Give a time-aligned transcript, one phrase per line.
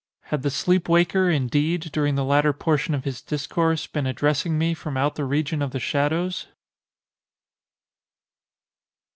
[0.33, 4.73] Had the sleep waker, indeed, during the latter portion of his discourse, been addressing me
[4.73, 6.47] from out the region of the shadows?